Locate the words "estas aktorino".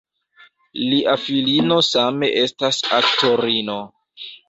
2.47-3.81